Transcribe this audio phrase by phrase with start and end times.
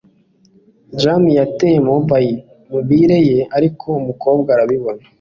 [1.01, 1.77] Jamie yataye
[2.73, 5.03] mobile ye, ariko umukobwa arabibona.